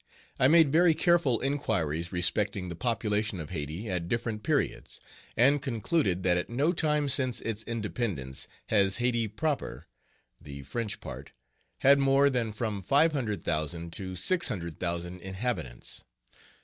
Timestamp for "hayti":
3.51-3.87, 8.97-9.27